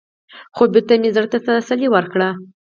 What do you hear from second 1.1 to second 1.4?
زړه تـه